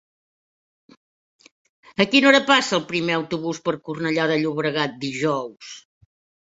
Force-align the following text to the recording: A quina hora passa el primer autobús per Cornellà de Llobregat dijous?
A 2.05 2.09
quina 2.13 2.31
hora 2.31 2.41
passa 2.49 2.75
el 2.81 2.89
primer 2.95 3.17
autobús 3.19 3.63
per 3.69 3.77
Cornellà 3.87 4.27
de 4.35 4.43
Llobregat 4.43 4.99
dijous? 5.07 5.75